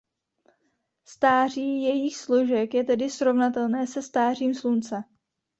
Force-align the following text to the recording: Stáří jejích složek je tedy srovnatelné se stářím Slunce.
Stáří 1.05 1.81
jejích 1.83 2.17
složek 2.17 2.73
je 2.73 2.83
tedy 2.83 3.09
srovnatelné 3.09 3.87
se 3.87 4.01
stářím 4.01 4.53
Slunce. 4.53 5.03